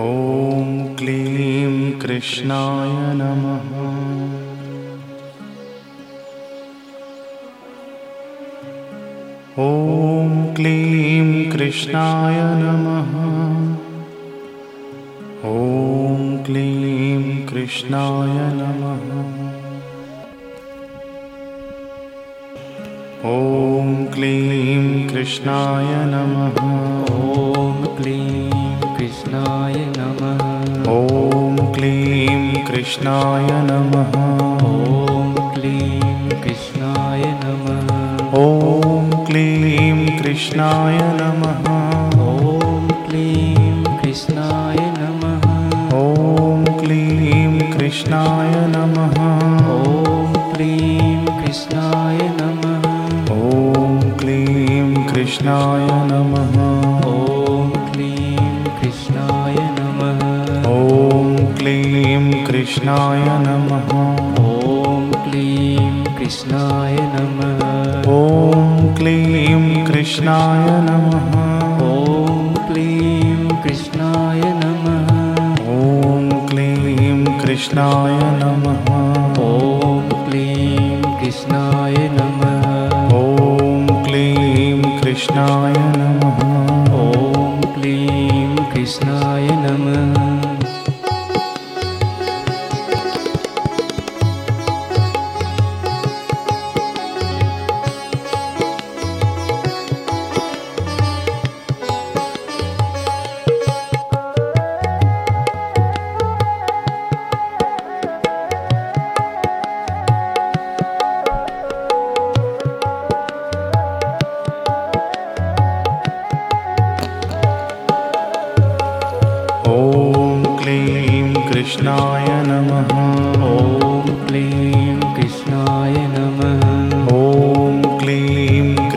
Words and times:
ॐ 0.00 0.96
क्लीं 0.98 1.92
कृष्णाय 1.92 3.14
नमः। 3.14 3.68
ॐ 9.64 10.54
क्लीं 10.54 11.50
कृष्णाय 11.50 12.38
नमः। 12.38 13.12
ॐ 15.50 16.44
क्लीं 16.44 17.46
कृष्णाय 17.46 18.36
नमः। 18.54 19.06
ॐ 23.30 24.04
क्लीं 24.14 25.08
कृष्णाय 25.08 25.94
नमः। 26.04 26.60
ॐ 27.14 27.96
क्लीं 27.96 28.63
कृष्णाय 29.04 29.74
नमः। 29.74 30.38
ॐ 30.90 31.72
क्लीं 31.72 32.64
कृष्णाय 32.64 33.46
नमः। 33.46 34.14
ॐ 34.66 35.34
क्लीं 35.54 36.28
कृष्णाय 36.40 37.22
नमः। 37.44 37.90
ॐ 38.38 39.24
क्लीं 39.24 40.18
कृष्णाय 40.18 40.98
नमः। 41.20 41.68
ॐ 42.22 42.88
क्लीं 43.06 43.84
कृष्णाय 43.84 44.76
नमः। 44.76 45.52
ॐ 45.98 46.64
क्लीं 46.80 47.60
कृष्णाय 47.60 48.48
नमः। 48.48 49.20
ॐ 49.74 50.54
क्लीं 50.54 51.26
कृष्णाय 51.26 52.18
नमः। 52.40 52.88
ॐ 53.34 54.00
क्लीं 54.18 54.94
कृष्णाय 55.06 55.86
नमः 55.86 56.63
कृष्णाय 62.74 63.24
नमः। 63.24 63.90
ॐ 64.44 65.10
क्लीं 65.10 66.04
कृष्णाय 66.04 66.96
नमः। 66.96 67.60
ॐ 68.12 68.94
क्लीं 68.94 69.86
कृष्णाय 69.86 70.66
नमः। 70.70 71.36
ॐ 71.86 72.54
क्लीं 72.54 73.48
कृष्णाय 73.62 74.40
नमः। 74.40 75.12
ॐ 75.76 76.46
क्लीं 76.48 77.24
कृष्णाय 77.40 78.13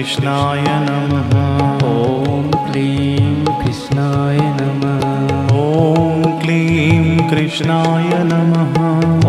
कृष्णाय 0.00 0.64
नमः। 0.66 1.32
ॐ 1.88 2.50
क्लीं 2.50 3.44
कृष्णाय 3.44 4.38
नमः। 4.38 5.02
ॐ 5.56 6.40
क्लीं 6.40 7.28
कृष्णाय 7.28 8.08
नमः। 8.24 8.78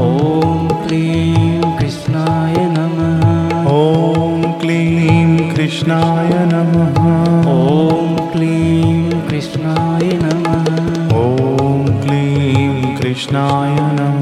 ॐ 0.02 0.68
क्लीं 0.88 1.62
कृष्णाय 1.78 2.56
नमः। 2.56 3.70
ॐ 3.72 4.60
क्लीं 4.62 5.38
कृष्णाय 5.56 6.30
नमः। 6.54 7.04
ॐ 7.52 8.32
क्लीं 8.32 9.10
कृष्णाय 9.30 10.20
नमः। 10.24 11.16
ॐ 11.18 11.86
क्लीं 12.02 12.96
कृष्णाय 12.96 13.76
नमः 13.76 14.21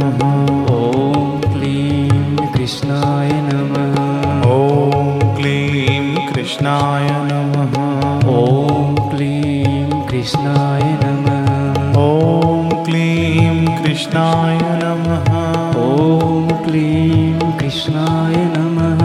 कृष्णाय 6.60 7.10
नमः। 7.10 7.76
ॐ 8.30 8.96
क्लीं 9.10 10.02
कृष्णाय 10.08 10.82
नमः। 11.04 11.46
ॐ 12.00 12.84
क्लीं 12.86 13.84
कृष्णाय 13.84 14.58
नमः। 14.84 15.30
ॐ 15.84 16.48
क्लीं 16.66 17.40
कृष्णाय 17.58 18.36
नमः। 18.58 19.04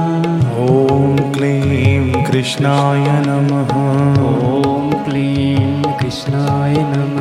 ॐ 0.70 1.34
क्लीं 1.34 2.24
कृष्णाय 2.24 3.06
नमः। 3.28 3.76
ॐ 4.24 4.90
क्लीं 5.06 5.84
कृष्णाय 5.84 6.74
नमः। 6.74 7.15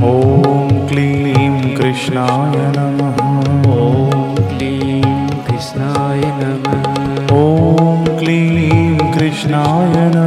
ॐ 0.04 0.68
क्लीं 0.88 1.76
कृष्णाय 1.76 2.54
नमः। 2.76 3.18
ॐ 3.72 4.34
क्लीं 4.34 5.28
कृष्णाय 5.28 6.20
नमः। 6.20 7.34
ॐ 7.36 8.18
क्लीं 8.18 8.98
कृष्णाय 9.12 9.94
नमः 10.14 10.19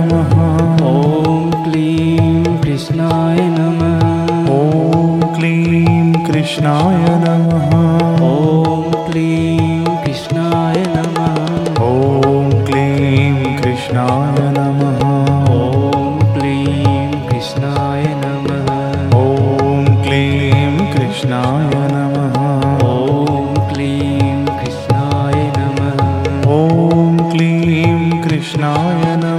कृष्णाय 28.34 29.16
नमः। 29.16 29.33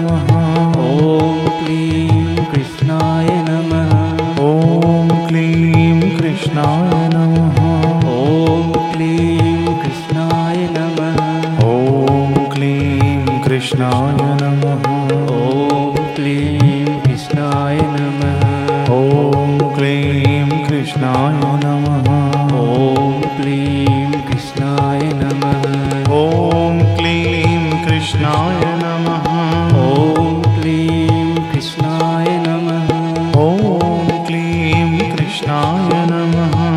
नमः। 35.77 36.74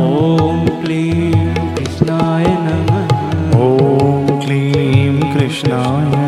ॐ 0.00 0.66
क्लीं 0.84 1.32
कृष्णाय 1.74 2.44
नमः। 2.46 3.58
ॐ 3.60 4.40
क्लीं 4.40 5.20
कृष्णाय 5.34 6.23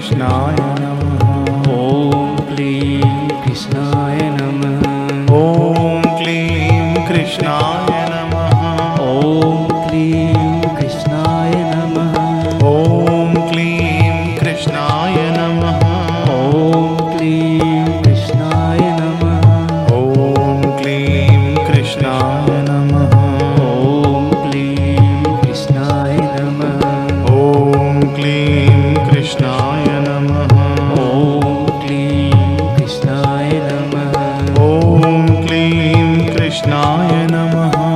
Krishna 0.00 0.89
नमः 37.32 37.89